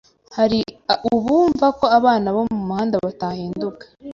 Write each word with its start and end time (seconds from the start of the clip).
hari 0.37 0.59
ubumva 1.15 1.65
ko 1.79 1.85
abana 1.97 2.27
bo 2.35 2.41
mu 2.51 2.59
muhanda 2.67 2.95
batahinduka 3.05 3.83